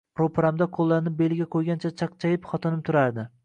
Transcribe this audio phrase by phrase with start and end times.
[0.19, 3.33] Ro'paramda qo'llarini beliga qo'ygancha chaqchayib xotinim turardi